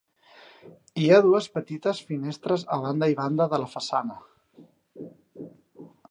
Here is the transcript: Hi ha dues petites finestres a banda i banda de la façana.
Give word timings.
Hi 1.01 1.09
ha 1.09 1.19
dues 1.25 1.47
petites 1.57 1.99
finestres 2.11 2.63
a 2.77 2.79
banda 2.85 3.09
i 3.13 3.17
banda 3.19 3.47
de 3.51 3.59
la 3.65 3.67
façana. 3.75 4.17